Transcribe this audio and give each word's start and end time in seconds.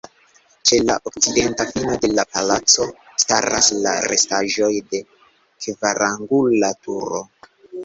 Ĉe 0.69 0.77
la 0.85 0.93
okcidenta 1.09 1.67
fino 1.73 1.97
de 2.05 2.09
la 2.13 2.25
palaco 2.37 2.87
staras 3.25 3.69
la 3.85 3.93
restaĵoj 4.13 4.73
de 4.97 5.05
kvarangula 5.69 6.75
turo. 6.83 7.25